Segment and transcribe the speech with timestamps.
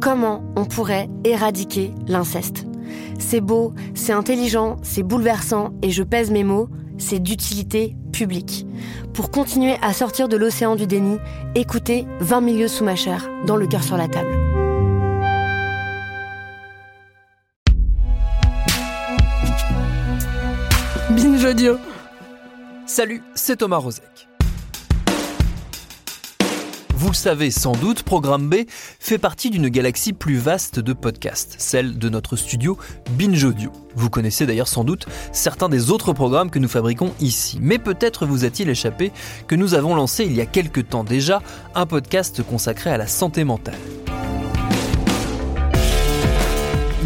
[0.00, 2.66] Comment on pourrait éradiquer l'inceste
[3.18, 6.68] C'est beau, c'est intelligent, c'est bouleversant, et je pèse mes mots,
[6.98, 8.64] c'est d'utilité publique.
[9.12, 11.18] Pour continuer à sortir de l'océan du déni,
[11.56, 14.36] écoutez 20 milieux sous ma chair, dans le cœur sur la table.
[21.10, 21.76] Binge Audio.
[22.86, 24.27] Salut, c'est Thomas Rozek.
[26.98, 28.64] Vous le savez sans doute, Programme B
[28.98, 32.76] fait partie d'une galaxie plus vaste de podcasts, celle de notre studio
[33.12, 33.70] Binge Audio.
[33.94, 37.60] Vous connaissez d'ailleurs sans doute certains des autres programmes que nous fabriquons ici.
[37.62, 39.12] Mais peut-être vous a-t-il échappé
[39.46, 41.40] que nous avons lancé il y a quelques temps déjà
[41.76, 43.78] un podcast consacré à la santé mentale.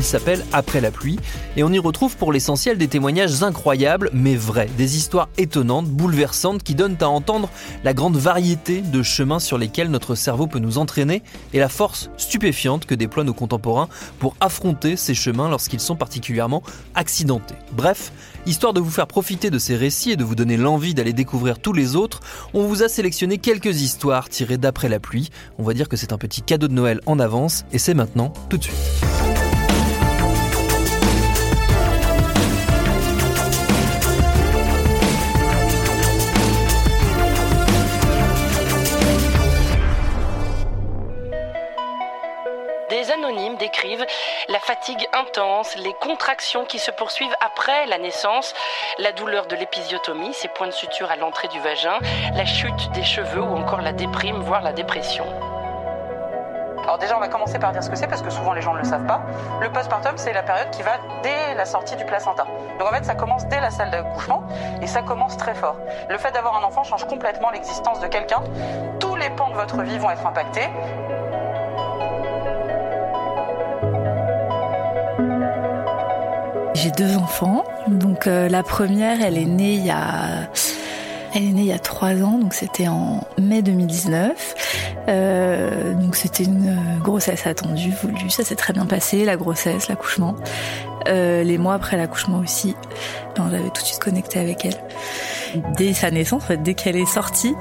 [0.03, 1.19] S'appelle Après la pluie
[1.57, 6.63] et on y retrouve pour l'essentiel des témoignages incroyables mais vrais, des histoires étonnantes, bouleversantes
[6.63, 7.49] qui donnent à entendre
[7.85, 12.11] la grande variété de chemins sur lesquels notre cerveau peut nous entraîner et la force
[12.17, 16.63] stupéfiante que déploient nos contemporains pour affronter ces chemins lorsqu'ils sont particulièrement
[16.95, 17.55] accidentés.
[17.73, 18.13] Bref,
[18.45, 21.59] histoire de vous faire profiter de ces récits et de vous donner l'envie d'aller découvrir
[21.59, 22.21] tous les autres,
[22.55, 25.31] on vous a sélectionné quelques histoires tirées d'Après la pluie.
[25.59, 28.33] On va dire que c'est un petit cadeau de Noël en avance et c'est maintenant
[28.49, 29.32] tout de suite.
[44.83, 48.53] Fatigue intense, les contractions qui se poursuivent après la naissance,
[48.99, 51.99] la douleur de l'épisiotomie, ces points de suture à l'entrée du vagin,
[52.35, 55.25] la chute des cheveux ou encore la déprime, voire la dépression.
[56.83, 58.73] Alors déjà, on va commencer par dire ce que c'est parce que souvent les gens
[58.73, 59.21] ne le savent pas.
[59.61, 62.45] Le postpartum, c'est la période qui va dès la sortie du placenta.
[62.81, 64.43] Donc en fait, ça commence dès la salle d'accouchement
[64.81, 65.77] et ça commence très fort.
[66.11, 68.43] Le fait d'avoir un enfant change complètement l'existence de quelqu'un.
[68.99, 70.69] Tous les pans de votre vie vont être impactés.
[76.83, 77.65] J'ai deux enfants.
[77.87, 80.51] Donc euh, la première, elle est née il y a,
[81.33, 85.05] elle est née il y a trois ans, donc c'était en mai 2019.
[85.07, 88.31] Euh, donc c'était une euh, grossesse attendue, voulue.
[88.31, 90.35] Ça s'est très bien passé, la grossesse, l'accouchement.
[91.07, 92.75] Les mois après l'accouchement aussi.
[93.39, 95.63] Non, j'avais tout de suite connecté avec elle.
[95.77, 97.55] Dès sa naissance, dès qu'elle est sortie,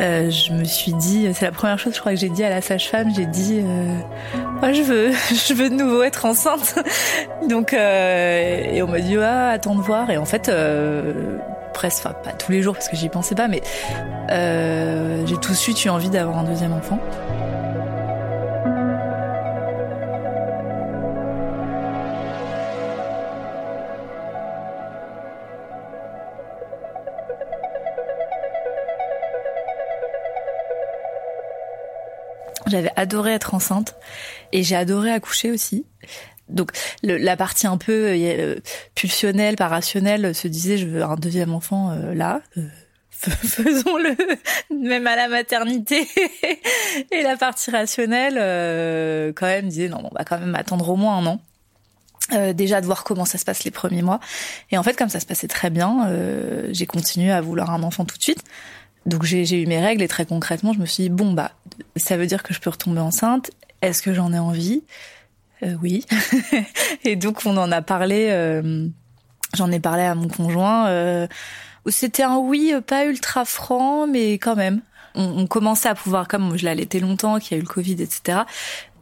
[0.00, 2.50] euh, je me suis dit, c'est la première chose, je crois que j'ai dit à
[2.50, 6.78] la sage-femme, j'ai dit, euh, je veux, je veux de nouveau être enceinte.
[7.48, 10.10] Donc, euh, et on m'a dit, ah, attends de voir.
[10.10, 11.38] Et en fait, euh,
[11.72, 13.62] presque, enfin pas tous les jours parce que j'y pensais pas, mais
[14.30, 16.98] euh, j'ai tout de suite eu envie d'avoir un deuxième enfant.
[32.70, 33.94] J'avais adoré être enceinte
[34.52, 35.84] et j'ai adoré accoucher aussi.
[36.48, 36.72] Donc
[37.02, 38.56] la partie un peu euh,
[38.94, 42.42] pulsionnelle, pas rationnelle, se disait je veux un deuxième enfant euh, là.
[42.56, 42.62] Euh,
[43.20, 44.16] faisons-le
[44.74, 46.08] même à la maternité
[47.10, 50.96] et la partie rationnelle euh, quand même disait non on va quand même attendre au
[50.96, 51.40] moins un an
[52.32, 54.20] euh, déjà de voir comment ça se passe les premiers mois
[54.70, 57.82] et en fait comme ça se passait très bien euh, j'ai continué à vouloir un
[57.82, 58.42] enfant tout de suite
[59.10, 61.52] donc j'ai eu mes règles et très concrètement je me suis dit bon bah
[61.96, 63.50] ça veut dire que je peux retomber enceinte.
[63.82, 64.84] Est-ce que j'en ai envie?
[65.62, 66.06] Euh, oui.
[67.04, 68.86] Et donc on en a parlé euh,
[69.54, 71.26] j'en ai parlé à mon conjoint euh,
[71.86, 74.80] c'était un oui pas ultra franc mais quand même.
[75.16, 78.00] On, on commençait à pouvoir comme je l'allaitais longtemps qu'il y a eu le covid
[78.00, 78.42] etc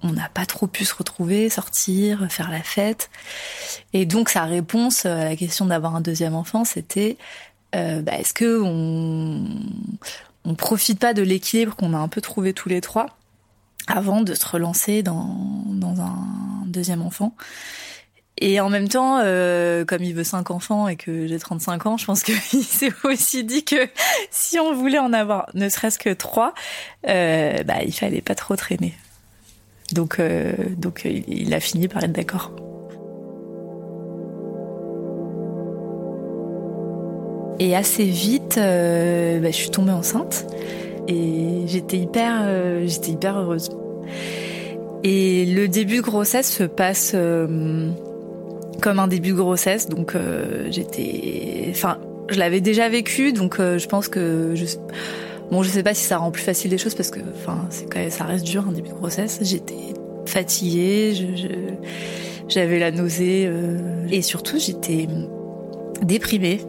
[0.02, 3.10] on n'a pas trop pu se retrouver, sortir, faire la fête.
[3.92, 7.16] Et donc sa réponse à la question d'avoir un deuxième enfant, c'était
[7.74, 9.44] euh, bah, est-ce que on
[10.44, 13.18] on profite pas de l'équilibre qu'on a un peu trouvé tous les trois
[13.86, 17.34] avant de se relancer dans dans un deuxième enfant?
[18.40, 21.96] Et en même temps, euh, comme il veut cinq enfants et que j'ai 35 ans,
[21.96, 22.34] je pense qu'il
[22.64, 23.88] s'est aussi dit que
[24.30, 26.54] si on voulait en avoir ne serait-ce que trois,
[27.08, 28.94] euh, bah, il fallait pas trop traîner.
[29.92, 32.52] Donc, euh, donc il a fini par être d'accord.
[37.60, 40.46] Et assez vite, bah, je suis tombée enceinte
[41.08, 42.46] et j'étais hyper,
[42.86, 43.68] j'étais hyper heureuse.
[45.04, 47.14] Et le début de grossesse se passe
[48.80, 49.88] comme un début de grossesse.
[49.88, 54.64] Donc euh, j'étais, enfin, je l'avais déjà vécu, donc euh, je pense que je,
[55.50, 57.90] bon, je sais pas si ça rend plus facile les choses parce que, enfin, c'est
[57.90, 59.40] quand même, ça reste dur un début de grossesse.
[59.42, 59.94] J'étais
[60.26, 61.46] fatiguée, je,
[62.48, 65.08] j'avais la nausée euh, et surtout j'étais
[66.02, 66.60] déprimée.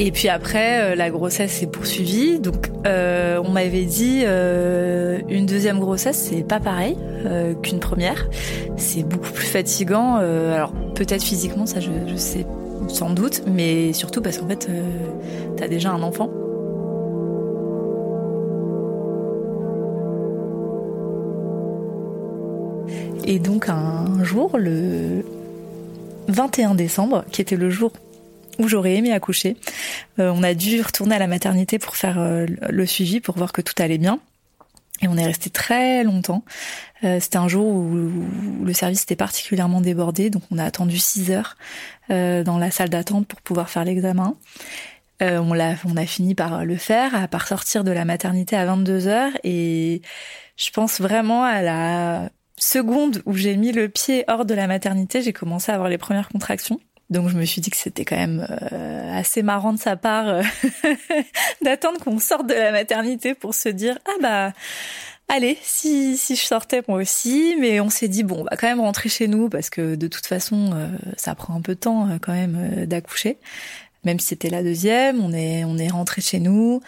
[0.00, 2.40] Et puis après, euh, la grossesse s'est poursuivie.
[2.40, 6.96] Donc, euh, on m'avait dit euh, une deuxième grossesse, c'est pas pareil
[7.62, 8.28] qu'une première.
[8.76, 10.16] C'est beaucoup plus fatigant.
[10.16, 12.44] Alors peut-être physiquement, ça je, sais
[12.88, 14.68] sans doute, mais surtout parce qu'en fait,
[15.56, 16.28] t'as déjà un enfant.
[23.26, 25.24] Et donc un jour, le
[26.28, 27.90] 21 décembre, qui était le jour
[28.58, 29.56] où j'aurais aimé accoucher.
[30.18, 33.52] Euh, on a dû retourner à la maternité pour faire euh, le suivi, pour voir
[33.52, 34.20] que tout allait bien.
[35.02, 36.44] Et on est resté très longtemps.
[37.02, 41.30] Euh, c'était un jour où, le service était particulièrement débordé, donc on a attendu 6
[41.32, 41.56] heures
[42.10, 44.36] euh, dans la salle d'attente pour pouvoir faire l'examen.
[45.22, 48.66] Euh, on, l'a, on a fini par le faire, par sortir de la maternité à
[48.66, 49.32] 22 heures.
[49.42, 50.02] Et
[50.56, 55.22] je pense vraiment à la seconde où j'ai mis le pied hors de la maternité,
[55.22, 56.80] j'ai commencé à avoir les premières contractions.
[57.10, 60.28] Donc je me suis dit que c'était quand même euh, assez marrant de sa part
[60.28, 60.42] euh,
[61.62, 64.52] d'attendre qu'on sorte de la maternité pour se dire ah bah
[65.28, 67.56] allez si si je sortais moi aussi.
[67.60, 70.08] Mais on s'est dit bon on va quand même rentrer chez nous parce que de
[70.08, 73.36] toute façon euh, ça prend un peu de temps quand même d'accoucher.
[74.04, 76.80] Même si c'était la deuxième on est on est rentré chez nous.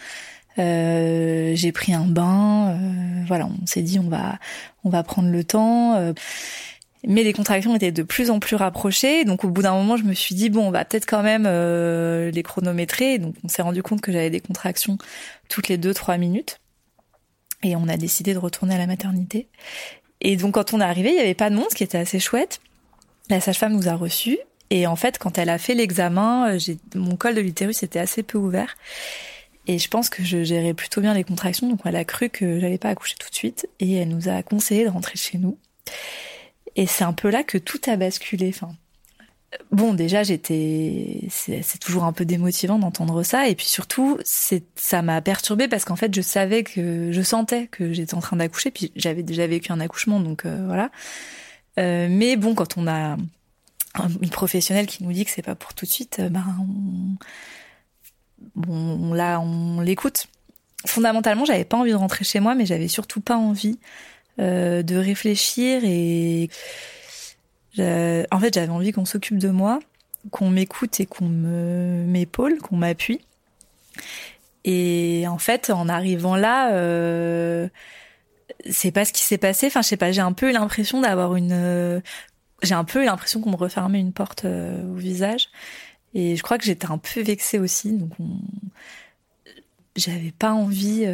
[0.57, 2.75] J'ai pris un bain
[3.27, 4.39] voilà on s'est dit on va
[4.83, 6.13] on va prendre le temps
[7.07, 9.23] mais les contractions étaient de plus en plus rapprochées.
[9.23, 11.45] Donc au bout d'un moment, je me suis dit bon, on va peut-être quand même
[11.47, 13.17] euh, les chronométrer.
[13.17, 14.97] Donc on s'est rendu compte que j'avais des contractions
[15.47, 16.59] toutes les deux trois minutes.
[17.63, 19.47] Et on a décidé de retourner à la maternité.
[20.19, 21.97] Et donc quand on est arrivé, il y avait pas de monde, ce qui était
[21.97, 22.59] assez chouette.
[23.29, 24.37] La sage-femme nous a reçus.
[24.69, 26.59] Et en fait, quand elle a fait l'examen, euh,
[26.93, 28.75] mon col de l'utérus était assez peu ouvert.
[29.65, 32.59] Et je pense que je gérais plutôt bien les contractions, donc elle a cru que
[32.59, 33.69] j'allais pas accoucher tout de suite.
[33.79, 35.57] Et elle nous a conseillé de rentrer chez nous.
[36.77, 38.49] Et c'est un peu là que tout a basculé.
[38.49, 38.69] Enfin,
[39.71, 43.49] bon, déjà, j'étais, c'est toujours un peu démotivant d'entendre ça.
[43.49, 47.65] Et puis surtout, c'est, ça m'a perturbée parce qu'en fait, je savais que, je sentais
[47.67, 48.69] que j'étais en train d'accoucher.
[48.69, 50.91] Puis j'avais déjà vécu un accouchement, donc euh, voilà.
[51.79, 53.17] Euh, mais bon, quand on a
[54.21, 56.45] une professionnelle qui nous dit que c'est pas pour tout de suite, ben,
[58.67, 60.27] on, là, on l'écoute.
[60.85, 63.79] Fondamentalement, j'avais pas envie de rentrer chez moi, mais j'avais surtout pas envie
[64.39, 66.49] euh, de réfléchir et
[67.79, 69.79] en fait j'avais envie qu'on s'occupe de moi,
[70.31, 73.21] qu'on m'écoute et qu'on m'épaule, qu'on m'appuie.
[74.65, 77.69] Et en fait, en arrivant là, euh,
[78.69, 79.67] c'est pas ce qui s'est passé.
[79.67, 82.01] Enfin, je sais pas, j'ai un peu eu l'impression d'avoir une, euh,
[82.63, 85.49] j'ai un peu eu l'impression qu'on me refermait une porte euh, au visage.
[86.13, 88.39] Et je crois que j'étais un peu vexée aussi, donc on...
[89.95, 91.05] j'avais pas envie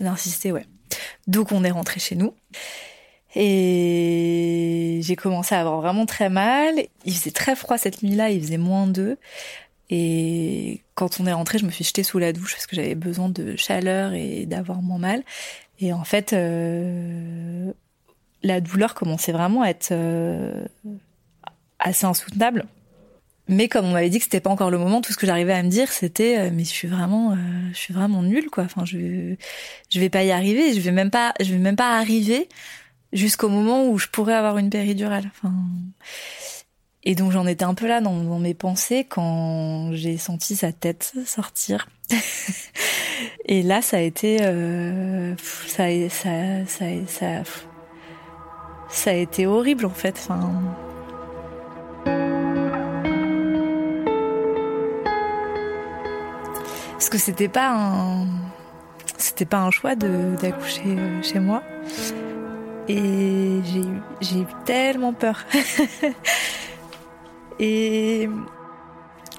[0.00, 0.66] d'insister, ouais.
[1.26, 2.34] Donc on est rentré chez nous.
[3.34, 6.74] Et j'ai commencé à avoir vraiment très mal.
[7.04, 9.16] Il faisait très froid cette nuit-là, il faisait moins 2.
[9.90, 12.94] Et quand on est rentré, je me suis jetée sous la douche parce que j'avais
[12.94, 15.22] besoin de chaleur et d'avoir moins mal.
[15.80, 17.72] Et en fait, euh,
[18.42, 20.64] la douleur commençait vraiment à être euh,
[21.78, 22.66] assez insoutenable.
[23.48, 25.52] Mais comme on m'avait dit que c'était pas encore le moment, tout ce que j'arrivais
[25.52, 27.36] à me dire, c'était euh, mais je suis vraiment, euh,
[27.72, 28.64] je suis vraiment nulle quoi.
[28.64, 29.34] Enfin, je,
[29.90, 30.72] je vais pas y arriver.
[30.72, 32.48] Je vais même pas, je vais même pas arriver
[33.12, 35.30] jusqu'au moment où je pourrais avoir une péridurale.
[35.36, 35.52] Enfin,
[37.04, 41.12] et donc j'en étais un peu là dans, mes pensées quand j'ai senti sa tête
[41.26, 41.88] sortir.
[43.46, 45.34] et là, ça a été, euh,
[45.66, 47.42] ça, ça, ça, ça,
[48.88, 50.14] ça a été horrible en fait.
[50.16, 50.62] Enfin.
[57.02, 58.26] Parce que c'était pas un
[59.18, 61.64] c'était pas un choix d'accoucher euh, chez moi.
[62.88, 63.60] Et
[64.20, 65.44] j'ai eu tellement peur.
[67.58, 68.28] Et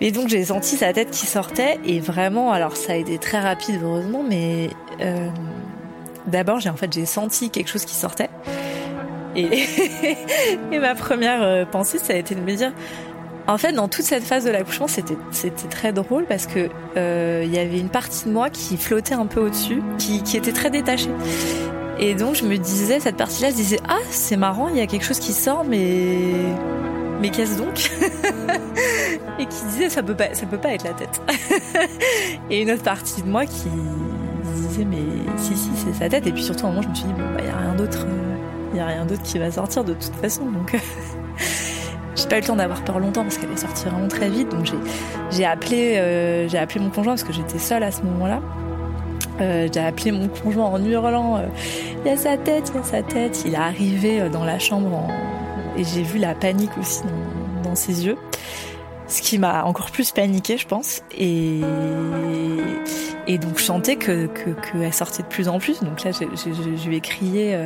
[0.02, 1.80] et donc j'ai senti sa tête qui sortait.
[1.86, 5.30] Et vraiment alors ça a été très rapide heureusement mais euh,
[6.28, 8.30] d'abord j'ai en fait j'ai senti quelque chose qui sortait.
[9.38, 9.48] Et,
[10.74, 12.74] et ma première pensée, ça a été de me dire,
[13.48, 17.44] en fait, dans toute cette phase de l'accouchement, c'était c'était très drôle parce que euh,
[17.46, 20.54] il y avait une partie de moi qui flottait un peu au-dessus, qui, qui était
[20.54, 21.12] très détachée.
[22.00, 24.88] Et donc je me disais cette partie-là, je disais ah c'est marrant, il y a
[24.88, 26.32] quelque chose qui sort, mais
[27.20, 27.92] mais qu'est-ce donc
[29.40, 31.22] Et qui disait ça peut pas ça peut pas être la tête.
[32.50, 33.68] et une autre partie de moi qui
[34.56, 35.04] disait mais
[35.38, 36.26] si si c'est sa tête.
[36.28, 37.58] Et puis surtout à un moment je me suis dit bon bah il y a
[37.58, 38.08] rien d'autre,
[38.72, 40.78] il y a rien d'autre qui va sortir de toute façon donc.
[42.16, 44.50] J'ai pas eu le temps d'avoir peur longtemps parce qu'elle est sortie vraiment très vite.
[44.50, 44.72] Donc
[45.32, 48.42] j'ai appelé, euh, j'ai appelé mon conjoint parce que j'étais seule à ce moment-là.
[49.42, 51.48] Euh, j'ai appelé mon conjoint en hurlant euh,
[52.06, 53.44] Il y a sa tête, il y a sa tête.
[53.46, 55.08] Il est arrivé euh, dans la chambre
[55.76, 58.18] et j'ai vu la panique aussi dans, dans ses yeux.
[59.08, 61.02] Ce qui m'a encore plus paniqué, je pense.
[61.18, 61.62] Et,
[63.28, 65.82] et donc je sentais que qu'elle que sortait de plus en plus.
[65.84, 67.58] Donc là, je, je, je lui ai crié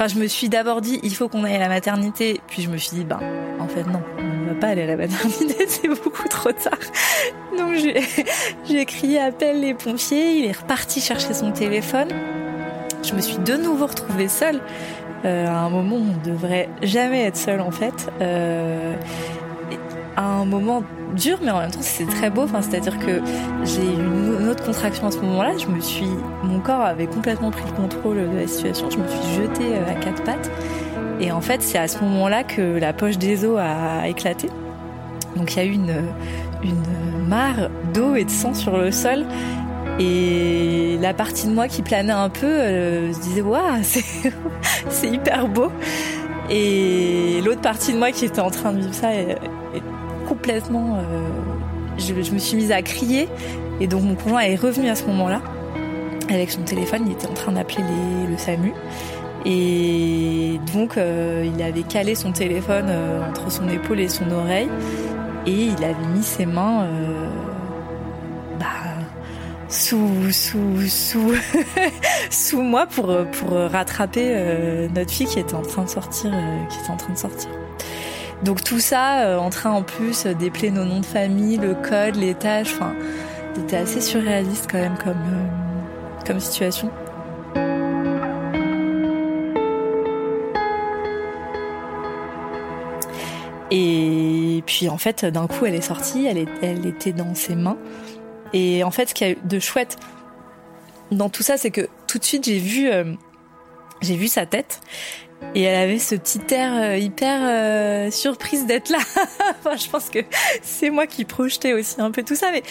[0.00, 2.40] Enfin, je me suis d'abord dit, il faut qu'on aille à la maternité.
[2.46, 3.20] Puis je me suis dit, ben,
[3.58, 6.78] en fait, non, on ne va pas aller à la maternité, c'est beaucoup trop tard.
[7.58, 10.38] Donc j'ai crié, appelle les pompiers.
[10.38, 12.08] Il est reparti chercher son téléphone.
[13.02, 14.62] Je me suis de nouveau retrouvée seule.
[15.26, 18.10] Euh, à un moment où on devrait jamais être seule en fait.
[18.22, 18.94] Euh,
[20.22, 20.82] un moment
[21.14, 22.46] dur, mais en même temps c'est très beau.
[22.46, 23.20] C'est-à-dire que
[23.64, 25.52] j'ai eu une autre contraction à ce moment-là.
[25.58, 26.08] Je me suis,
[26.42, 28.90] mon corps avait complètement pris le contrôle de la situation.
[28.90, 30.50] Je me suis jetée euh, à quatre pattes.
[31.20, 34.48] Et en fait, c'est à ce moment-là que la poche des os a éclaté.
[35.36, 35.94] Donc il y a eu une,
[37.28, 39.24] mare d'eau et de sang sur le sol.
[39.98, 43.82] Et la partie de moi qui planait un peu euh, se disait waouh,
[44.88, 45.70] c'est hyper beau.
[46.48, 49.08] Et l'autre partie de moi qui était en train de vivre ça
[50.40, 50.96] complètement.
[50.96, 51.28] Euh,
[51.98, 53.28] je, me suis mise à crier
[53.78, 55.42] et donc mon conjoint est revenu à ce moment-là
[56.30, 57.02] avec son téléphone.
[57.06, 57.84] Il était en train d'appeler
[58.28, 58.72] le SAMU.
[59.44, 64.68] Et donc, euh, il avait calé son téléphone euh, entre son épaule et son oreille.
[65.46, 66.86] Et il avait mis ses mains
[68.58, 68.66] bah,
[69.68, 71.34] sous, sous, sous,
[72.30, 76.30] sous moi pour, pour rattraper notre fille qui était en train de sortir.
[76.68, 77.50] qui était en train de sortir.
[78.44, 82.16] Donc tout ça, euh, en train en plus d'épeler nos noms de famille, le code,
[82.16, 82.94] les tâches, enfin,
[83.54, 85.16] c'était assez surréaliste quand même comme,
[86.30, 86.90] euh, situation.
[93.72, 97.76] Et puis en fait, d'un coup, elle est sortie, elle, elle était dans ses mains.
[98.52, 99.96] Et en fait, ce qu'il y a de chouette
[101.10, 103.12] dans tout ça, c'est que tout de suite, j'ai vu, euh,
[104.00, 104.80] j'ai vu sa tête
[105.54, 108.98] et elle avait ce petit air euh, hyper euh, surprise d'être là.
[109.58, 110.20] enfin, je pense que
[110.62, 112.62] c'est moi qui projetais aussi un peu tout ça, mais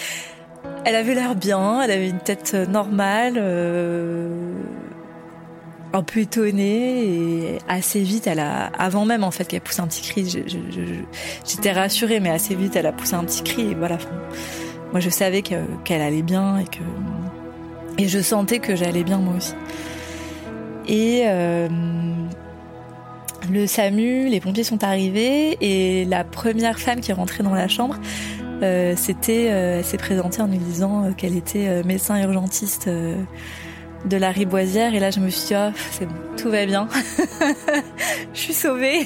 [0.85, 3.37] elle avait l'air bien, elle avait une tête euh, normale,
[5.91, 8.29] un peu étonnée et assez vite,
[8.77, 10.43] avant même en fait qu'elle pousse un petit cri,
[11.45, 13.97] j'étais rassurée, mais assez vite elle a poussé un petit cri et voilà.
[14.91, 16.83] Moi, je savais qu'elle allait bien et que
[17.97, 19.53] et je sentais que j'allais bien moi aussi.
[20.87, 21.25] Et
[23.51, 27.67] le SAMU, les pompiers sont arrivés et la première femme qui est rentrée dans la
[27.67, 27.95] chambre,
[28.61, 34.17] euh, c'était, euh, s'est présentée en nous disant euh, qu'elle était euh, médecin urgentiste de
[34.17, 36.87] la Riboisière et là je me suis dit oh, c'est tout va bien,
[38.33, 39.05] je suis sauvée.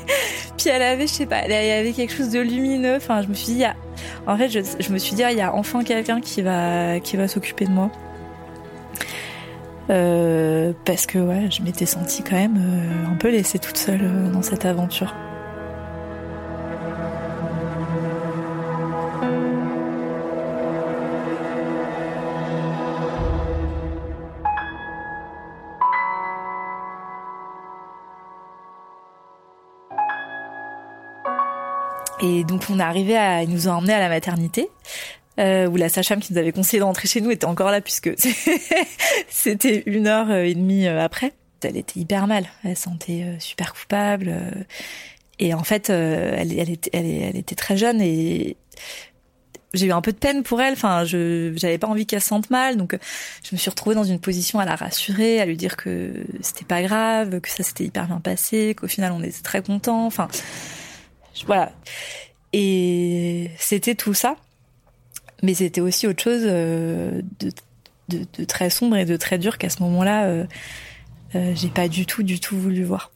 [0.56, 2.96] Puis elle avait, je sais pas, y avait quelque chose de lumineux.
[2.96, 3.64] Enfin, je me suis dit,
[4.26, 7.70] en fait, je, me suis dit, il y a enfin quelqu'un qui va s'occuper de
[7.70, 7.90] moi.
[9.90, 11.18] Euh, parce que
[11.50, 15.14] je m'étais sentie quand même euh, un peu laissée toute seule euh, dans cette aventure.
[32.20, 34.70] Et donc on est arrivé à, ils nous ont emmenés à la maternité
[35.38, 37.80] euh, où la sage-femme qui nous avait conseillé de rentrer chez nous était encore là
[37.80, 38.10] puisque
[39.28, 41.32] c'était une heure et demie euh, après.
[41.62, 44.50] Elle était hyper mal, elle sentait euh, super coupable euh,
[45.40, 48.56] et en fait elle, était, elle, était très jeune et
[49.74, 50.72] j'ai eu un peu de peine pour elle.
[50.72, 52.96] Enfin, je j'avais pas envie qu'elle se sente mal, donc
[53.44, 56.64] je me suis retrouvée dans une position à la rassurer, à lui dire que c'était
[56.64, 60.06] pas grave, que ça s'était hyper bien passé, qu'au final on était très contents.
[60.06, 60.28] Enfin,
[61.46, 61.72] voilà.
[62.52, 64.36] Et c'était tout ça
[65.42, 67.50] mais c'était aussi autre chose euh, de,
[68.08, 70.44] de, très sombre et de très dur qu'à ce moment-là, euh,
[71.34, 73.12] euh, j'ai pas du tout, du tout voulu voir.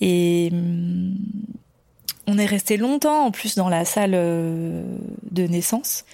[0.00, 1.16] Et hum,
[2.26, 4.82] on est resté longtemps en plus dans la salle euh,
[5.30, 6.04] de naissance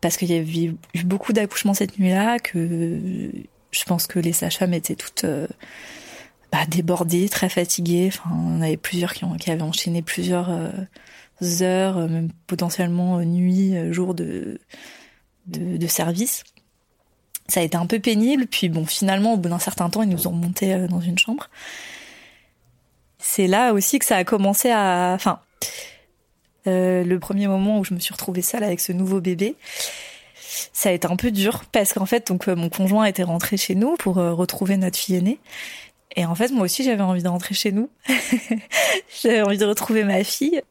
[0.00, 3.30] parce qu'il y avait eu beaucoup d'accouchements cette nuit-là, que
[3.70, 5.24] je pense que les sages-femmes étaient toutes
[6.50, 8.08] bah, débordé, très fatigué.
[8.08, 10.50] Enfin, on avait plusieurs qui, ont, qui avaient enchaîné plusieurs
[11.60, 14.60] heures, même potentiellement nuit, jour de,
[15.46, 16.44] de, de service
[17.48, 18.46] ça a été un peu pénible.
[18.46, 21.50] Puis bon, finalement, au bout d'un certain temps, ils nous ont monté dans une chambre.
[23.18, 25.40] C'est là aussi que ça a commencé à, enfin,
[26.66, 29.56] euh, le premier moment où je me suis retrouvée seule avec ce nouveau bébé,
[30.72, 33.56] ça a été un peu dur parce qu'en fait, donc euh, mon conjoint était rentré
[33.56, 35.38] chez nous pour euh, retrouver notre fille aînée.
[36.14, 37.88] Et en fait, moi aussi, j'avais envie de rentrer chez nous.
[39.22, 40.62] j'avais envie de retrouver ma fille.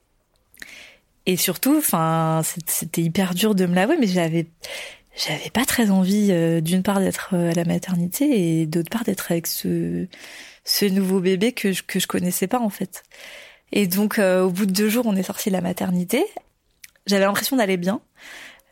[1.25, 4.47] Et surtout, enfin, c'était hyper dur de me l'avouer, mais j'avais,
[5.15, 9.45] j'avais pas très envie, d'une part, d'être à la maternité et d'autre part, d'être avec
[9.47, 10.07] ce,
[10.63, 13.03] ce nouveau bébé que je, que je connaissais pas, en fait.
[13.71, 16.25] Et donc, euh, au bout de deux jours, on est sorti de la maternité.
[17.07, 18.01] J'avais l'impression d'aller bien,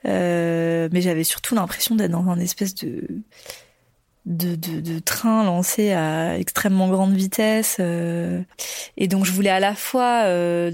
[0.05, 3.05] euh, mais j'avais surtout l'impression d'être dans un espèce de
[4.25, 7.77] de, de, de, train lancé à extrêmement grande vitesse.
[7.79, 8.41] Euh,
[8.97, 10.71] et donc, je voulais à la fois euh,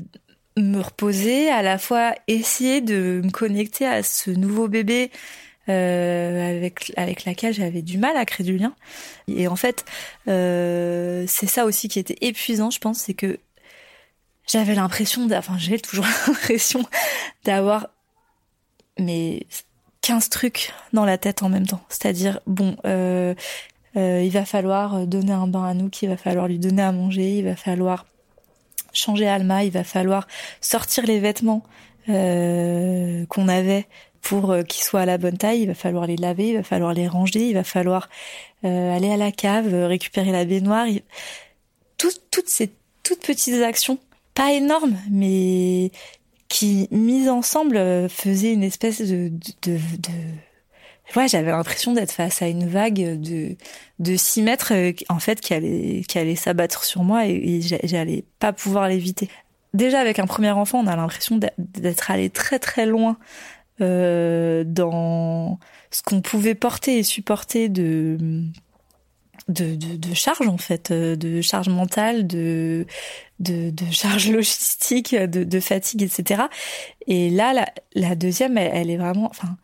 [0.57, 5.11] me reposer, à la fois essayer de me connecter à ce nouveau bébé
[5.67, 8.73] euh, avec avec laquelle j'avais du mal à créer du lien.
[9.27, 9.85] Et en fait,
[10.27, 13.39] euh, c'est ça aussi qui était épuisant, je pense, c'est que
[14.47, 16.85] j'avais l'impression, enfin j'ai toujours l'impression
[17.43, 17.87] d'avoir
[18.99, 19.45] mais
[20.01, 21.81] 15 trucs dans la tête en même temps.
[21.89, 23.33] C'est-à-dire, bon, euh,
[23.97, 26.91] euh, il va falloir donner un bain à nous, il va falloir lui donner à
[26.91, 28.05] manger, il va falloir
[28.95, 30.27] changer Alma, il va falloir
[30.61, 31.63] sortir les vêtements
[32.09, 33.87] euh, qu'on avait
[34.21, 36.63] pour euh, qu'ils soient à la bonne taille, il va falloir les laver, il va
[36.63, 38.09] falloir les ranger, il va falloir
[38.63, 40.87] euh, aller à la cave, récupérer la baignoire.
[41.97, 42.71] toutes ces
[43.03, 43.99] toutes petites actions
[44.35, 45.91] pas énorme, mais
[46.49, 49.31] qui, mises ensemble, euh, faisait une espèce de...
[49.63, 50.11] de, de,
[51.15, 53.55] Ouais, j'avais l'impression d'être face à une vague de
[53.99, 58.25] de 6 mètres euh, en fait qui allait qui allait s'abattre sur moi et, j'allais
[58.39, 59.29] pas pouvoir l'éviter.
[59.73, 63.17] Déjà avec un premier enfant, on a l'impression d'être allé très très loin
[63.81, 65.59] euh, dans
[65.91, 68.17] ce qu'on pouvait porter et supporter de
[69.47, 72.85] de, de, de, charge en fait, euh, de charge mentale, de,
[73.39, 76.43] de, de charge logistique, de, de, fatigue, etc.
[77.07, 79.57] Et là, la, la deuxième, elle, est vraiment, enfin,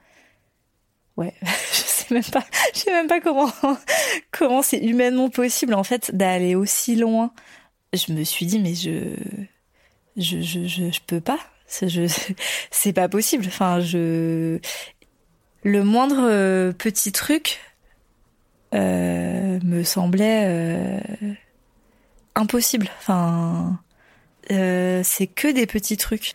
[1.22, 3.52] ouais, je sais même pas, je sais même pas comment
[4.32, 7.32] comment c'est humainement possible en fait d'aller aussi loin.
[7.94, 9.16] Je me suis dit mais je
[10.18, 13.46] je je je, je peux pas, c'est pas possible.
[13.48, 14.60] Enfin je
[15.64, 17.60] le moindre euh, petit truc
[18.74, 21.00] euh, me semblait euh,
[22.36, 22.90] impossible.
[23.00, 23.80] Enfin,
[24.50, 26.34] c'est que des petits trucs,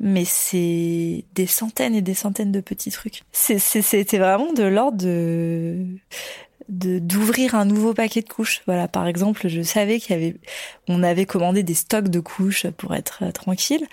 [0.00, 3.22] mais c'est des centaines et des centaines de petits trucs.
[3.32, 5.86] C'était vraiment de l'ordre de
[6.68, 8.62] d'ouvrir un nouveau paquet de couches.
[8.66, 10.36] Voilà, par exemple, je savais qu'il y avait,
[10.88, 13.86] on avait commandé des stocks de couches pour être euh, tranquille,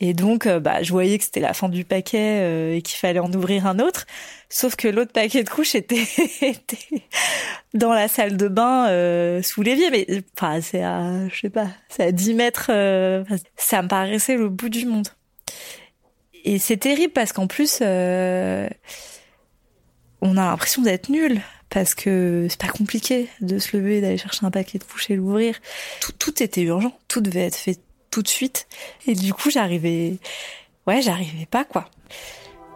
[0.00, 2.98] et donc, euh, bah, je voyais que c'était la fin du paquet euh, et qu'il
[2.98, 4.06] fallait en ouvrir un autre.
[4.48, 6.06] Sauf que l'autre paquet de couches était,
[6.40, 7.02] était
[7.74, 8.86] dans la salle de bain
[9.42, 9.90] sous l'évier.
[9.90, 12.66] Mais enfin, c'est à, je sais pas, c'est à 10 mètres.
[13.56, 15.08] ça me paraissait le bout du monde.
[16.44, 17.84] Et c'est terrible parce qu'en plus, on
[20.36, 24.50] a l'impression d'être nul parce que c'est pas compliqué de se lever, d'aller chercher un
[24.50, 25.56] paquet de couches et l'ouvrir.
[26.00, 27.78] Tout, tout était urgent, tout devait être fait
[28.10, 28.68] tout de suite.
[29.06, 30.18] Et du coup, j'arrivais,
[30.86, 31.90] ouais, j'arrivais pas quoi.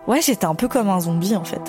[0.09, 1.61] Ouais, j'étais un peu comme un zombie en fait.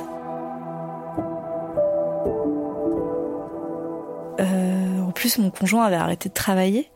[4.39, 6.89] Euh, en plus, mon conjoint avait arrêté de travailler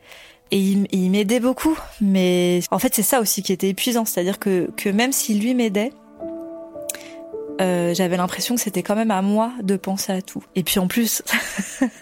[0.53, 1.77] et il, il m'aidait beaucoup.
[1.99, 5.55] Mais en fait, c'est ça aussi qui était épuisant, c'est-à-dire que, que même si lui
[5.55, 5.91] m'aidait,
[7.59, 10.43] euh, j'avais l'impression que c'était quand même à moi de penser à tout.
[10.55, 11.23] Et puis en plus,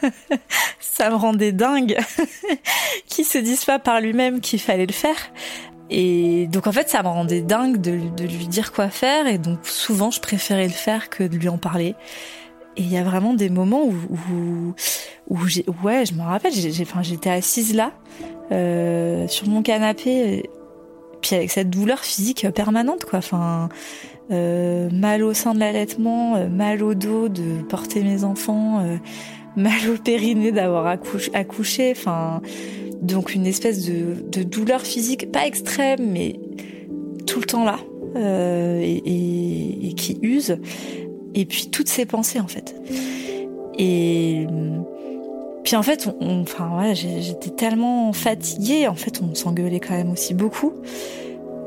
[0.81, 1.97] ça me rendait dingue
[3.07, 5.31] qu'il se dise pas par lui-même qu'il fallait le faire.
[5.89, 9.27] Et donc en fait, ça me rendait dingue de, de, lui dire quoi faire.
[9.27, 11.95] Et donc souvent, je préférais le faire que de lui en parler.
[12.77, 14.73] Et il y a vraiment des moments où, où,
[15.29, 17.91] où j'ai, ouais, je me rappelle, j'ai, enfin, j'étais assise là,
[18.51, 20.49] euh, sur mon canapé,
[21.21, 23.19] puis avec cette douleur physique permanente, quoi.
[23.19, 23.69] Enfin,
[24.31, 28.95] euh, mal au sein de l'allaitement, euh, mal au dos de porter mes enfants, euh,
[29.57, 32.41] mal au périnée d'avoir accouché, enfin
[33.01, 36.39] donc une espèce de, douleur physique pas extrême mais
[37.25, 37.79] tout le temps là
[38.15, 40.57] et, qui use
[41.35, 42.75] et puis toutes ses pensées en fait.
[43.77, 44.47] Et
[45.63, 48.87] puis en fait, on, enfin j'étais tellement fatiguée.
[48.87, 50.73] En fait, on s'engueulait quand même aussi beaucoup.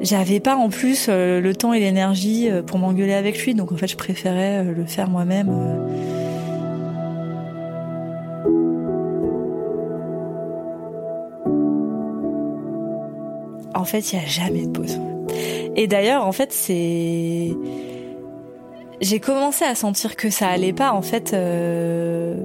[0.00, 3.70] J'avais pas en plus euh, le temps et l'énergie euh, pour m'engueuler avec lui, donc
[3.70, 5.48] en fait, je préférais euh, le faire moi-même.
[13.74, 14.98] En fait, il n'y a jamais de pause.
[15.76, 17.50] Et d'ailleurs, en fait, c'est
[19.00, 20.92] j'ai commencé à sentir que ça allait pas.
[20.92, 22.36] En fait, euh...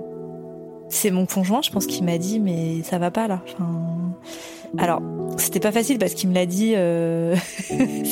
[0.89, 3.41] c'est mon conjoint, je pense, qui m'a dit mais ça va pas là.
[3.53, 4.15] Enfin...
[4.77, 5.01] Alors,
[5.37, 6.73] c'était pas facile parce qu'il me l'a dit.
[6.75, 7.35] Euh...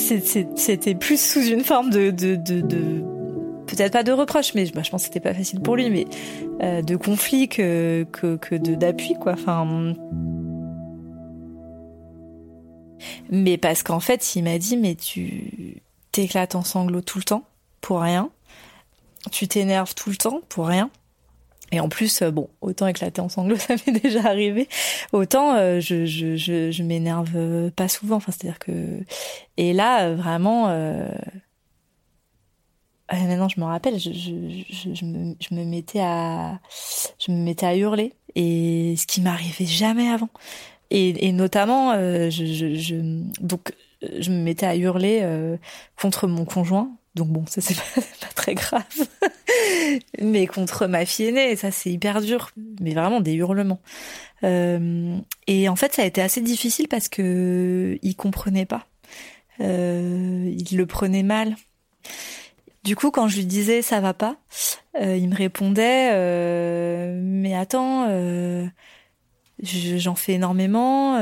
[0.55, 3.03] c'était plus sous une forme de, de, de, de...
[3.67, 6.07] peut-être pas de reproche, mais bah, je pense que c'était pas facile pour lui, mais
[6.61, 9.33] euh, de conflit que que, que d'appui quoi.
[9.33, 9.93] Enfin.
[13.29, 17.43] Mais parce qu'en fait, il m'a dit mais tu t'éclates en sanglots tout le temps
[17.87, 18.29] pour rien.
[19.31, 20.89] Tu t'énerves tout le temps pour rien.
[21.71, 24.67] Et en plus, euh, bon, autant éclater en sanglots, ça m'est déjà arrivé.
[25.13, 28.17] Autant euh, je, je, je, je m'énerve euh, pas souvent.
[28.17, 28.99] Enfin, c'est-à-dire que
[29.55, 30.67] et là vraiment.
[30.67, 31.07] Euh...
[33.09, 36.59] maintenant, je me rappelle, je, je, me, je me mettais à,
[37.25, 40.29] je me mettais à hurler et ce qui m'arrivait jamais avant.
[40.89, 42.95] Et, notamment, je, je,
[43.41, 45.25] donc, je me mettais à hurler
[45.95, 47.75] contre mon conjoint donc bon, ça c'est
[48.21, 48.83] pas, très grave.
[50.21, 52.51] mais contre ma fille aînée, ça c'est hyper dur.
[52.79, 53.81] Mais vraiment des hurlements.
[54.43, 58.85] Euh, et en fait, ça a été assez difficile parce que il comprenait pas.
[59.59, 61.55] Euh, il le prenait mal.
[62.83, 64.37] Du coup, quand je lui disais ça va pas,
[65.01, 66.13] euh, il me répondait
[67.19, 68.07] mais attends
[69.59, 71.19] j'en fais énormément.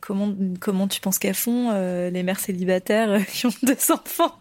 [0.00, 1.70] Comment comment tu penses qu'elles font
[2.10, 4.40] les mères célibataires qui ont deux enfants?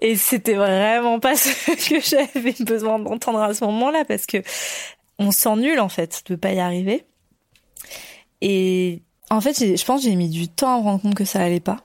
[0.00, 1.50] Et c'était vraiment pas ce
[1.88, 4.38] que j'avais besoin d'entendre à ce moment-là parce que
[5.18, 7.04] on s'ennuie en fait de pas y arriver.
[8.40, 11.40] Et en fait, je pense j'ai mis du temps à me rendre compte que ça
[11.40, 11.84] allait pas.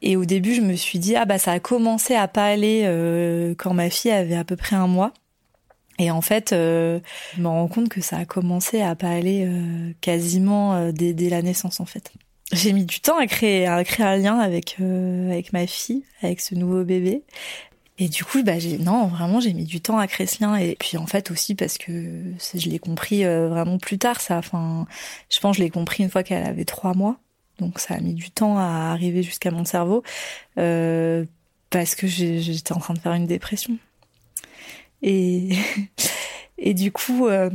[0.00, 2.82] Et au début, je me suis dit ah bah ça a commencé à pas aller
[2.84, 5.12] euh, quand ma fille avait à peu près un mois.
[5.98, 7.00] Et en fait, euh,
[7.36, 11.28] je me rends compte que ça a commencé à pas aller euh, quasiment euh, dès,
[11.28, 12.12] la naissance en fait.
[12.52, 16.04] J'ai mis du temps à créer, à créer un lien avec euh, avec ma fille,
[16.22, 17.22] avec ce nouveau bébé.
[17.98, 20.56] Et du coup, bah non vraiment j'ai mis du temps à créer ce lien.
[20.56, 24.20] Et puis en fait aussi parce que je l'ai compris euh, vraiment plus tard.
[24.20, 24.86] Ça, enfin,
[25.30, 27.18] je pense que je l'ai compris une fois qu'elle avait trois mois.
[27.58, 30.02] Donc ça a mis du temps à arriver jusqu'à mon cerveau
[31.72, 33.78] parce que j'étais en train de faire une dépression.
[35.02, 35.50] Et,
[36.58, 37.50] et du coup, euh,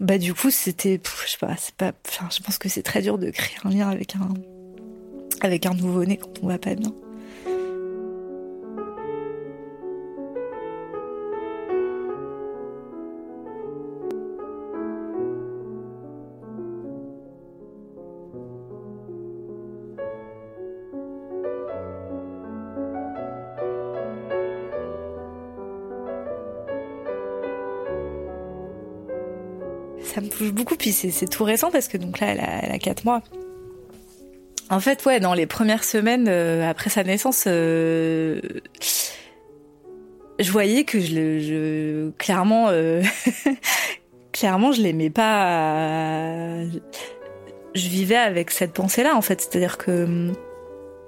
[0.00, 3.02] bah du coup, c'était, je sais pas, c'est pas, enfin, je pense que c'est très
[3.02, 4.32] dur de créer un lien avec un,
[5.42, 6.92] avec un nouveau-né quand on va pas bien.
[30.52, 30.76] Beaucoup.
[30.76, 33.22] Puis c'est tout récent parce que donc là, elle a, elle a 4 mois.
[34.70, 38.40] En fait, ouais, dans les premières semaines euh, après sa naissance, euh,
[40.38, 43.02] je voyais que je, je clairement, euh,
[44.32, 46.62] clairement, je l'aimais pas.
[47.74, 49.40] Je vivais avec cette pensée-là, en fait.
[49.40, 50.30] C'est-à-dire que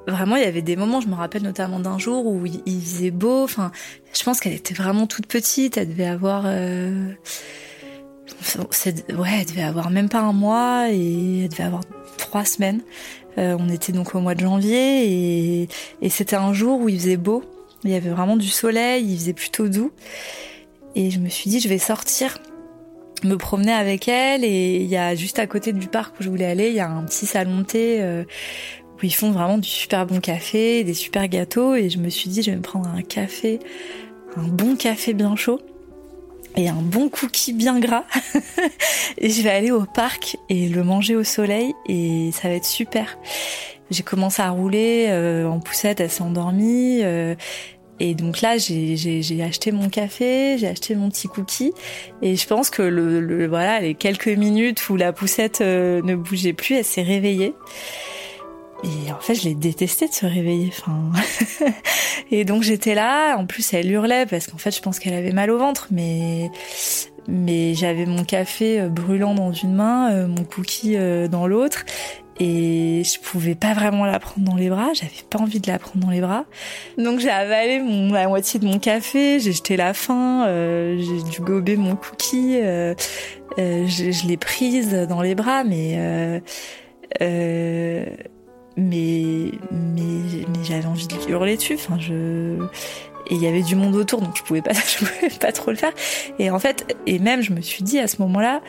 [0.08, 1.00] vraiment, il y avait des moments.
[1.00, 3.44] Je me rappelle notamment d'un jour où il faisait beau.
[3.44, 3.70] Enfin,
[4.12, 5.76] je pense qu'elle était vraiment toute petite.
[5.76, 6.46] Elle devait avoir
[8.56, 11.82] ouais, elle devait avoir même pas un mois et elle devait avoir
[12.18, 12.82] trois semaines.
[13.38, 15.68] Euh, on était donc au mois de janvier et,
[16.02, 17.42] et c'était un jour où il faisait beau.
[17.84, 19.90] Il y avait vraiment du soleil, il faisait plutôt doux.
[20.94, 22.38] Et je me suis dit, je vais sortir,
[23.24, 24.44] me promener avec elle.
[24.44, 26.80] Et il y a juste à côté du parc où je voulais aller, il y
[26.80, 28.24] a un petit salon de thé euh,
[28.96, 31.74] où ils font vraiment du super bon café, des super gâteaux.
[31.74, 33.58] Et je me suis dit, je vais me prendre un café,
[34.36, 35.60] un bon café bien chaud
[36.56, 38.04] et un bon cookie bien gras.
[39.18, 42.66] et je vais aller au parc et le manger au soleil et ça va être
[42.66, 43.18] super.
[43.90, 47.00] J'ai commencé à rouler euh, en poussette, elle s'est endormie.
[47.02, 47.34] Euh,
[48.00, 51.72] et donc là, j'ai acheté mon café, j'ai acheté mon petit cookie,
[52.20, 56.16] et je pense que le, le, voilà les quelques minutes où la poussette euh, ne
[56.16, 57.54] bougeait plus, elle s'est réveillée.
[58.84, 60.72] Et en fait, je l'ai détesté de se réveiller.
[60.76, 61.12] Enfin,
[62.30, 63.36] et donc j'étais là.
[63.36, 66.50] En plus, elle hurlait parce qu'en fait, je pense qu'elle avait mal au ventre, mais
[67.28, 71.84] mais j'avais mon café euh, brûlant dans une main, euh, mon cookie euh, dans l'autre,
[72.40, 74.92] et je pouvais pas vraiment la prendre dans les bras.
[74.94, 76.44] J'avais pas envie de la prendre dans les bras.
[76.98, 81.40] Donc j'ai avalé mon, la moitié de mon café, j'ai jeté la fin, j'ai dû
[81.40, 86.42] gober mon cookie, je, je l'ai prise dans les bras, mais
[88.76, 91.74] mais mais, mais j'avais envie de hurler dessus.
[91.74, 92.58] Enfin, je
[93.30, 95.70] et il y avait du monde autour, donc je pouvais pas, je pouvais pas trop
[95.70, 95.92] le faire.
[96.38, 98.60] Et en fait, et même je me suis dit à ce moment-là,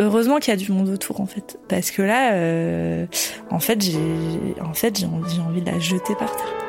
[0.00, 3.06] heureusement qu'il y a du monde autour en fait, parce que là, euh,
[3.50, 3.98] en fait, j'ai,
[4.62, 6.63] en fait, j'ai envie, j'ai envie de la jeter par terre.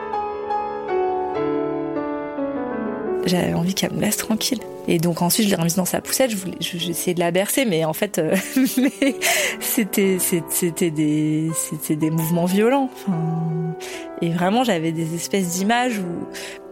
[3.25, 4.59] J'avais envie qu'elle me laisse tranquille.
[4.87, 6.31] Et donc ensuite, je l'ai remise dans sa poussette.
[6.31, 8.35] Je voulais, j'essayais de la bercer, mais en fait, euh,
[9.59, 12.89] c'était, c'était des, c'était des mouvements violents.
[12.93, 13.75] Enfin,
[14.21, 15.99] et vraiment, j'avais des espèces d'images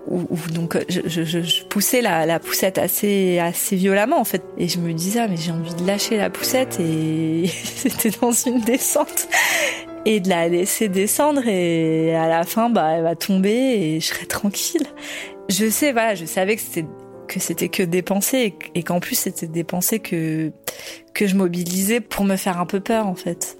[0.07, 4.43] où, où, donc je, je, je, poussais la, la, poussette assez assez violemment en fait
[4.57, 8.33] et je me disais ah, mais j'ai envie de lâcher la poussette et c'était dans
[8.33, 9.29] une descente
[10.05, 14.07] et de la laisser descendre et à la fin bah elle va tomber et je
[14.07, 14.85] serai tranquille
[15.49, 16.85] je sais voilà je savais que c'était
[17.27, 20.51] que c'était que des pensées et qu'en plus c'était des pensées que
[21.13, 23.57] que je mobilisais pour me faire un peu peur en fait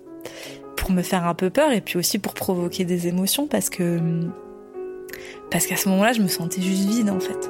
[0.76, 4.00] pour me faire un peu peur et puis aussi pour provoquer des émotions parce que
[5.54, 7.50] parce qu'à ce moment-là, je me sentais juste vide en fait.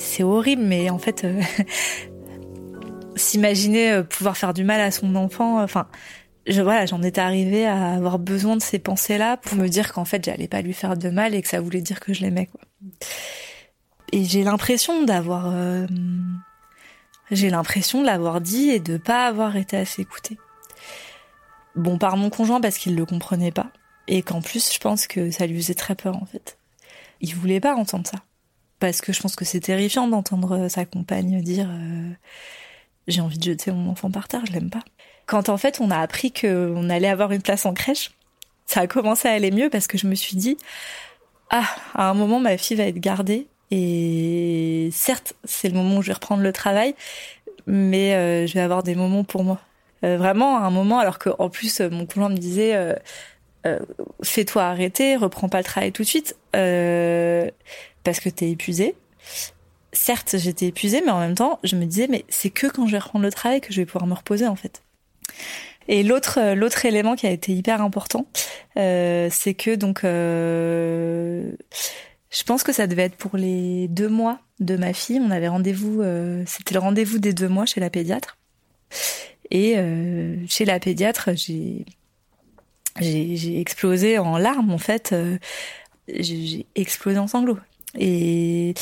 [0.00, 1.40] C'est horrible, mais en fait, euh,
[3.16, 5.86] s'imaginer euh, pouvoir faire du mal à son enfant, enfin,
[6.46, 10.04] je, voilà, j'en étais arrivée à avoir besoin de ces pensées-là pour me dire qu'en
[10.04, 12.46] fait, j'allais pas lui faire de mal et que ça voulait dire que je l'aimais,
[12.46, 12.60] quoi.
[14.12, 15.86] Et j'ai l'impression d'avoir, euh,
[17.30, 20.38] j'ai l'impression de l'avoir dit et de pas avoir été assez écoutée.
[21.76, 23.70] Bon, par mon conjoint parce qu'il le comprenait pas
[24.08, 26.58] et qu'en plus, je pense que ça lui faisait très peur, en fait.
[27.20, 28.18] Il voulait pas entendre ça.
[28.80, 32.10] Parce que je pense que c'est terrifiant d'entendre sa compagne dire euh,
[33.06, 34.82] j'ai envie de jeter mon enfant par terre, je l'aime pas.
[35.26, 38.10] Quand en fait on a appris qu'on allait avoir une place en crèche,
[38.64, 40.56] ça a commencé à aller mieux parce que je me suis dit
[41.50, 46.02] ah à un moment ma fille va être gardée et certes c'est le moment où
[46.02, 46.94] je vais reprendre le travail,
[47.66, 49.60] mais euh, je vais avoir des moments pour moi.
[50.04, 52.74] Euh, vraiment un moment alors que en plus mon conjoint me disait
[53.66, 53.78] euh,
[54.22, 58.94] fais-toi arrêter, reprends pas le travail tout de suite parce que t'es épuisé
[59.92, 62.92] certes, j'étais épuisée, mais en même temps, je me disais, mais c'est que quand je
[62.92, 64.82] vais reprendre le travail que je vais pouvoir me reposer, en fait.
[65.88, 68.26] Et l'autre euh, l'autre élément qui a été hyper important,
[68.76, 71.50] euh, c'est que donc euh,
[72.30, 75.20] je pense que ça devait être pour les deux mois de ma fille.
[75.20, 78.36] On avait rendez-vous, euh, c'était le rendez-vous des deux mois chez la pédiatre.
[79.50, 81.84] Et euh, chez la pédiatre, j'ai
[82.98, 85.14] j'ai explosé en larmes en fait.
[86.08, 87.58] j'ai explosé en sanglots.
[87.98, 88.74] Et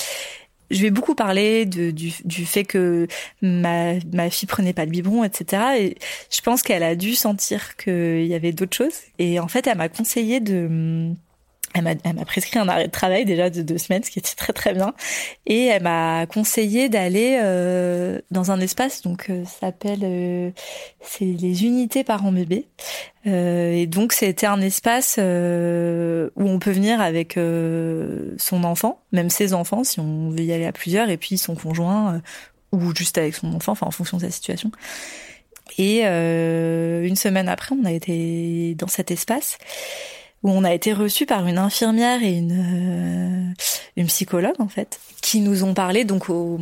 [0.71, 3.07] je vais beaucoup parler de, du, du, fait que
[3.41, 5.63] ma, ma fille prenait pas de biberon, etc.
[5.79, 5.97] Et
[6.31, 9.01] je pense qu'elle a dû sentir qu'il y avait d'autres choses.
[9.19, 11.15] Et en fait, elle m'a conseillé de
[11.75, 14.53] elle m'a prescrit un arrêt de travail déjà de deux semaines, ce qui était très
[14.53, 14.95] très bien.
[15.47, 20.51] Et elle m'a conseillé d'aller euh, dans un espace, donc euh, s'appelle, euh,
[21.01, 22.67] c'est les unités parents bébés.
[23.27, 27.39] Euh, et donc c'était un espace euh, où on peut venir avec
[28.39, 31.55] son enfant, même ses enfants si on veut y aller à plusieurs, et puis son
[31.55, 32.21] conjoint
[32.73, 34.71] ou juste avec son enfant, enfin en fonction de sa situation.
[35.77, 39.59] Et une semaine après, on a été dans cet espace
[40.43, 43.55] où on a été reçu par une infirmière et une, euh,
[43.97, 46.59] une psychologue en fait, qui nous ont parlé donc au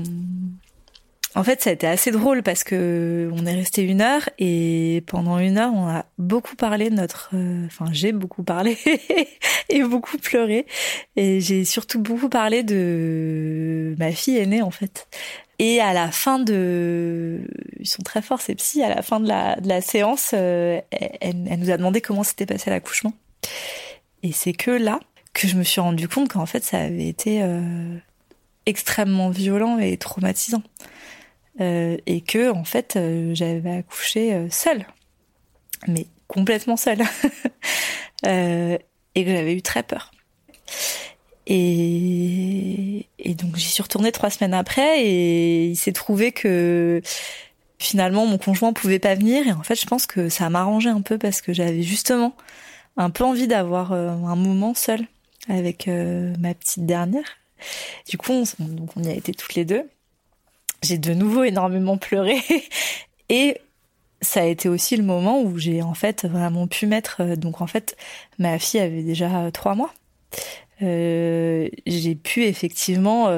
[1.37, 5.05] en fait, ça a été assez drôle parce que on est resté une heure et
[5.07, 8.79] pendant une heure, on a beaucoup parlé de notre, euh, enfin, j'ai beaucoup parlé
[9.69, 10.65] et beaucoup pleuré
[11.15, 15.09] et j'ai surtout beaucoup parlé de ma fille aînée en fait.
[15.59, 17.43] Et à la fin de,
[17.81, 18.83] ils sont très forts ces psys.
[18.83, 22.71] À la fin de la, séance, euh, elle, elle nous a demandé comment s'était passé
[22.71, 23.13] l'accouchement.
[24.23, 25.01] Et c'est que là
[25.33, 27.97] que je me suis rendu compte qu'en fait ça avait été euh,
[28.65, 30.63] extrêmement violent et traumatisant.
[31.61, 34.87] Euh, et que en fait euh, j'avais accouché seule,
[35.89, 37.03] mais complètement seule,
[38.25, 38.79] et
[39.25, 40.11] que j'avais eu très peur.
[41.47, 47.01] Et, et donc j'y suis retournée trois semaines après et il s'est trouvé que
[47.79, 50.89] finalement mon conjoint pouvait pas venir et en fait je pense que ça m'a arrangé
[50.89, 52.35] un peu parce que j'avais justement
[52.97, 55.07] un peu envie d'avoir euh, un moment seul
[55.49, 57.25] avec euh, ma petite dernière.
[58.09, 59.89] Du coup, on, donc on y a été toutes les deux.
[60.83, 62.39] J'ai de nouveau énormément pleuré
[63.29, 63.59] et
[64.23, 67.21] ça a été aussi le moment où j'ai en fait vraiment pu mettre.
[67.21, 67.97] Euh, donc en fait,
[68.39, 69.93] ma fille avait déjà trois mois.
[70.81, 73.31] J'ai pu effectivement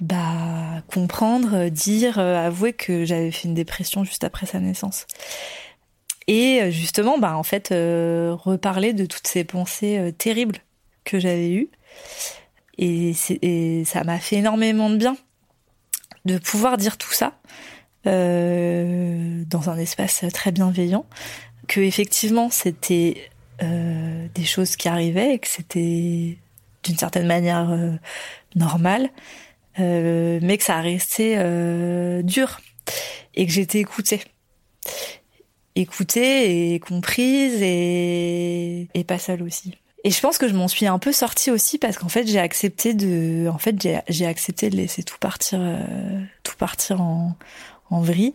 [0.00, 5.06] bah comprendre, dire, avouer que j'avais fait une dépression juste après sa naissance
[6.28, 10.58] et euh, justement bah en fait euh, reparler de toutes ces pensées euh, terribles
[11.04, 11.70] que j'avais eues.
[12.78, 13.12] Et,
[13.84, 15.16] ça m'a fait énormément de bien
[16.24, 17.34] de pouvoir dire tout ça
[18.04, 21.04] dans un espace très bienveillant,
[21.68, 23.30] que effectivement c'était
[23.60, 26.38] des choses qui arrivaient et que c'était
[26.82, 27.76] d'une certaine manière
[28.56, 29.10] normal,
[29.78, 31.36] mais que ça restait
[32.22, 32.60] dur
[33.34, 34.22] et que j'étais écoutée
[35.76, 39.74] écoutée et comprise et, et pas seule aussi.
[40.04, 42.40] Et je pense que je m'en suis un peu sortie aussi parce qu'en fait j'ai
[42.40, 43.76] accepté de, en fait
[44.08, 47.36] j'ai, accepté de laisser tout partir, euh, tout partir en,
[47.90, 48.34] en vrille.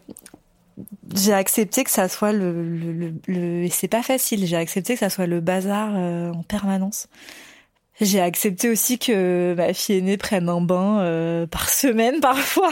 [1.14, 4.46] J'ai accepté que ça soit le, le, le, le et c'est pas facile.
[4.46, 7.08] J'ai accepté que ça soit le bazar euh, en permanence.
[8.00, 12.72] J'ai accepté aussi que ma fille aînée prenne un bain euh, par semaine parfois.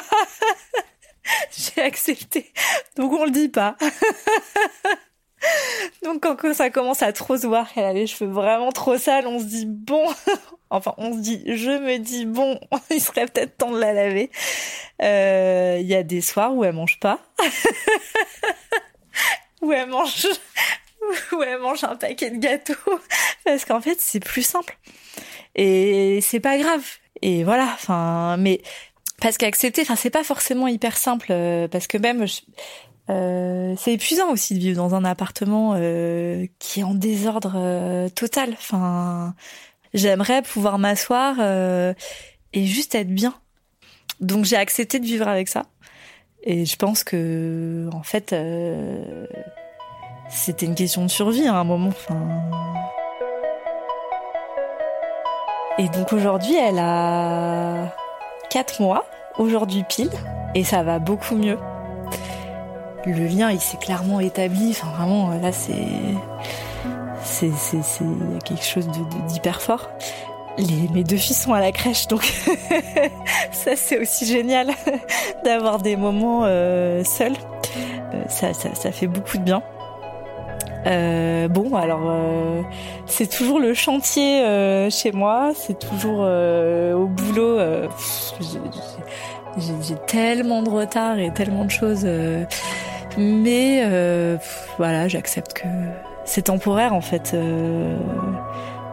[1.57, 2.51] J'ai accepté.
[2.95, 3.75] Donc on le dit pas.
[6.03, 9.27] Donc quand ça commence à trop se voir qu'elle a les cheveux vraiment trop sales,
[9.27, 10.05] on se dit bon,
[10.69, 12.59] enfin on se dit, je me dis bon,
[12.89, 14.31] il serait peut-être temps de la laver.
[15.01, 17.19] Euh, Il y a des soirs où elle mange pas,
[19.61, 20.27] où elle mange,
[21.33, 22.99] où elle mange un paquet de gâteaux,
[23.43, 24.77] parce qu'en fait c'est plus simple
[25.55, 26.83] et c'est pas grave.
[27.21, 28.61] Et voilà, enfin, mais
[29.21, 32.25] parce qu'accepter, enfin c'est pas forcément hyper simple, euh, parce que même
[33.09, 38.09] euh, c'est épuisant aussi de vivre dans un appartement euh, qui est en désordre euh,
[38.09, 38.53] total.
[38.53, 39.33] Enfin,
[39.93, 41.93] j'aimerais pouvoir m'asseoir euh,
[42.53, 43.35] et juste être bien.
[44.21, 45.65] Donc j'ai accepté de vivre avec ça.
[46.43, 49.25] Et je pense que, en fait, euh,
[50.29, 51.89] c'était une question de survie à un moment.
[51.89, 52.21] Enfin.
[55.77, 57.93] Et donc aujourd'hui, elle a
[58.55, 59.03] 4 mois,
[59.37, 60.09] aujourd'hui pile,
[60.53, 61.57] et ça va beaucoup mieux.
[63.05, 65.73] Le lien il s'est clairement établi enfin vraiment là c'est
[67.21, 68.87] c'est c'est il y a quelque chose
[69.27, 69.89] d'hyper fort.
[70.57, 72.23] Les, mes deux filles sont à la crèche donc
[73.51, 74.69] ça c'est aussi génial
[75.43, 77.35] d'avoir des moments euh, seuls.
[78.13, 79.63] Euh, ça ça fait beaucoup de bien
[80.85, 82.61] euh, bon, alors euh,
[83.07, 87.59] c'est toujours le chantier euh, chez moi, c'est toujours au boulot.
[89.57, 92.07] J'ai tellement de retard et tellement de choses
[93.17, 93.83] mais
[94.77, 95.67] voilà, j'accepte que
[96.25, 97.35] c'est temporaire en fait.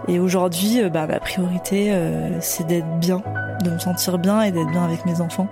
[0.09, 1.92] Et aujourd'hui, bah, ma priorité,
[2.40, 3.22] c'est d'être bien,
[3.64, 5.48] de me sentir bien et d'être bien avec mes enfants.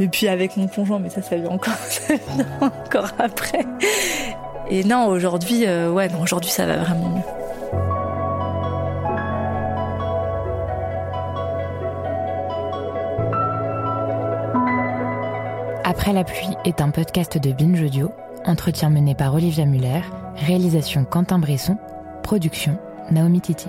[0.00, 3.64] Et puis avec mon conjoint, mais ça, ça encore, ça vient encore après.
[4.70, 5.90] Et non, aujourd'hui, euh,
[6.22, 7.22] aujourd'hui, ça va vraiment mieux.
[15.84, 18.12] Après la pluie est un podcast de Binge Audio,
[18.44, 20.02] entretien mené par Olivia Muller,
[20.36, 21.78] réalisation Quentin Bresson,
[22.22, 22.78] production
[23.10, 23.68] Naomi Titi.